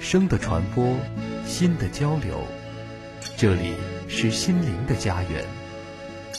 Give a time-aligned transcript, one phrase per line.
[0.00, 0.96] 声的传播，
[1.46, 2.42] 心的交流。
[3.36, 3.74] 这里
[4.08, 5.44] 是心灵的家园，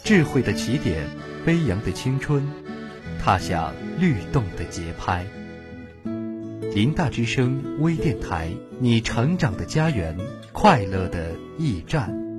[0.03, 1.05] 智慧的起点，
[1.45, 2.43] 飞扬的青春，
[3.23, 5.25] 踏响律动的节拍。
[6.73, 10.17] 林大之声微电台，你成长的家园，
[10.51, 12.30] 快乐的驿站。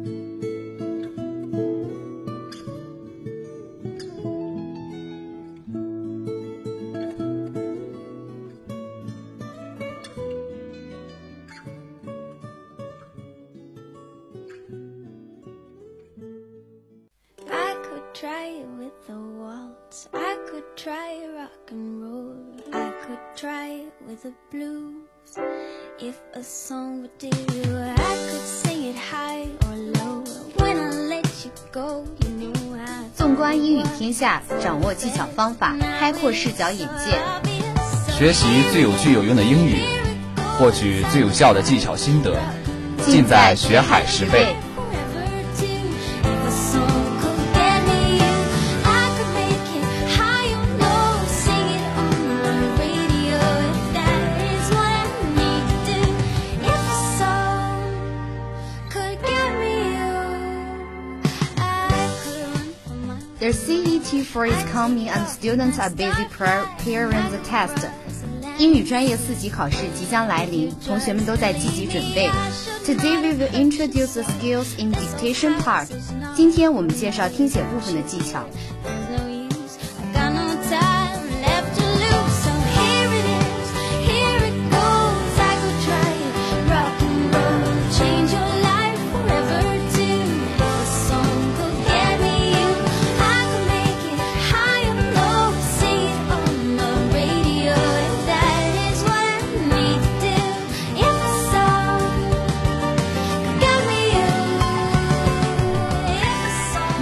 [33.17, 37.19] 纵观英语天下，掌握技巧方法，开阔视角眼界，
[38.17, 39.81] 学习最有趣有用的英语，
[40.56, 42.41] 获取最有效的技巧心得，
[43.05, 44.55] 尽在学海十倍。
[63.42, 67.88] The CET for is coming and students are busy preparing the test.
[68.58, 72.30] 英语专业四级考试即将来临，同学们都在积极准备。
[72.84, 75.88] Today we will introduce the skills in dictation part.
[76.36, 78.44] 今天我们介绍听写部分的技巧。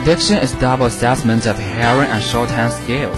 [0.09, 3.17] Diction is double assessment of hearing and shorthand skills。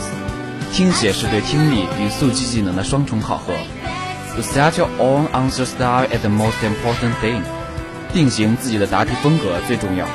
[0.71, 3.53] 听写是对听力与速记技能的双重考核。
[4.35, 7.41] To set your own answer style is the most important thing。
[8.13, 10.07] 定型自己的答题风格最重要。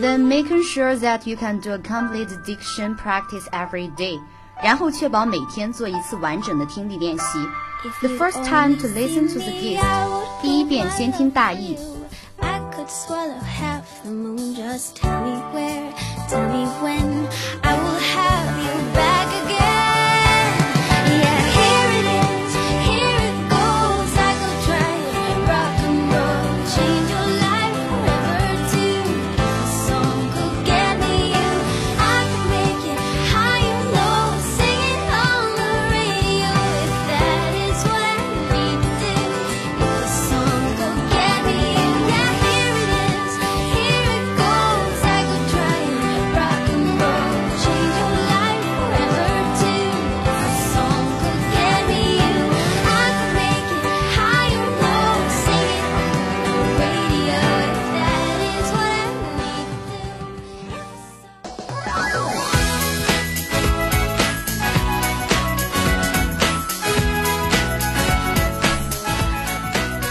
[0.00, 4.20] Then making sure that you can do a complete diction practice every day，
[4.62, 7.24] 然后确保每天做一次完整的听力练习。
[8.00, 9.82] The first time to listen to the gist，
[10.42, 11.78] 第一遍先听大意。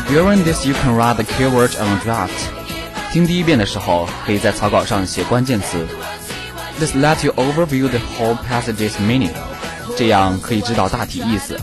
[0.10, 2.30] During this, you can write the keyword on a draft.
[3.12, 5.88] 听第一遍的时候，可以在草稿上写关键词。
[6.80, 9.32] This let you overview the whole passage's meaning.
[9.98, 11.60] 这样可以知道大体意思。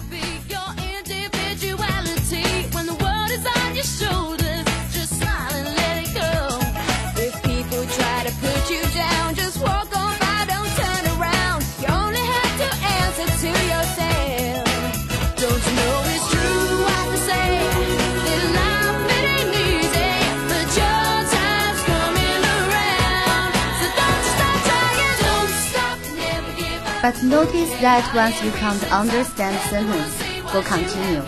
[27.07, 30.11] But notice that once you can't understand sentence,
[30.51, 31.21] go continue.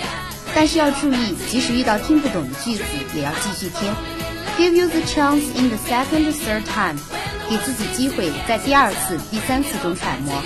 [0.53, 2.83] 但是要注意，即使遇到听不懂的句子，
[3.15, 3.89] 也要继续听。
[4.57, 6.97] Give you the chance in the second, third time.
[7.49, 10.43] 给自己机会，在第二次、第三次中揣摩。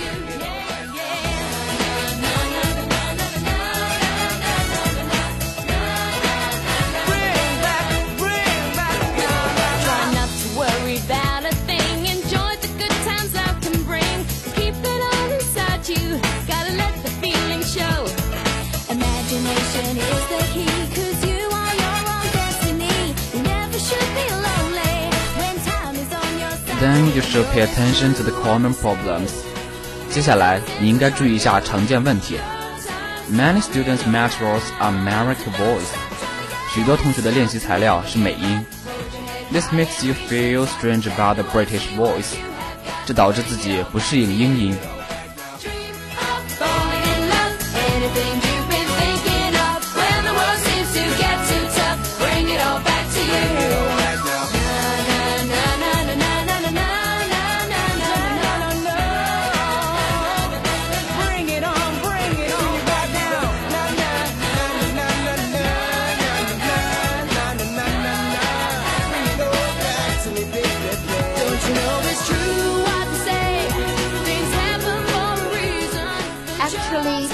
[19.24, 20.68] Imagination is the key,
[26.78, 29.30] Then you should pay attention to the common problems.
[30.10, 32.38] 接下来你应该注意一下常见问题。
[33.32, 35.94] Many students' materials are American voice.
[36.74, 38.66] 许多同学的练习材料是美音。
[39.50, 42.34] This makes you feel strange about the British voice.
[43.06, 44.93] 这导致自己不适应英音。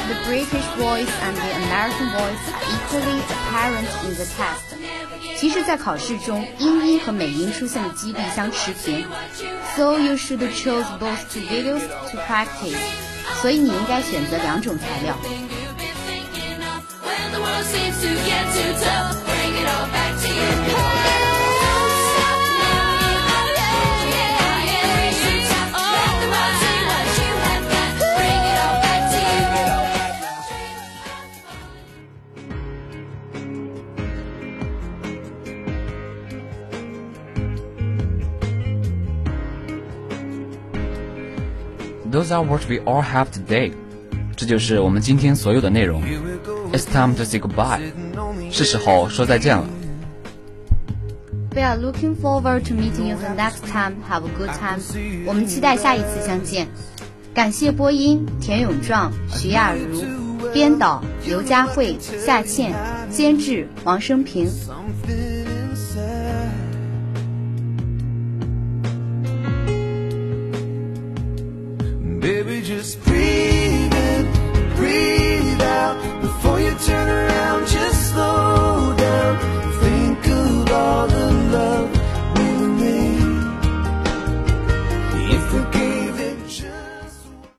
[0.09, 4.75] the British voice and the American voice are equally apparent in the test.
[5.37, 9.05] 其实，在考试中，英音和美音出现的几率相持平。
[9.75, 11.81] So you should choose both two videos
[12.11, 12.77] to practice.
[13.41, 15.15] 所以你应该选择两种材料。
[42.20, 43.72] Those are what we all have today.
[44.36, 46.02] 这就是我们今天所有的内容。
[46.70, 47.80] It's time to say goodbye.
[48.50, 49.64] 是时候说再见了。
[51.54, 53.94] We are looking forward to meeting you the next time.
[54.06, 54.82] Have a good time.
[55.26, 56.68] 我们期待下一次相见。
[57.32, 60.04] 感谢播音田永壮、徐亚茹，
[60.52, 62.74] 编导刘佳慧、夏倩，
[63.10, 64.46] 监制王生平。
[72.60, 73.09] Baby,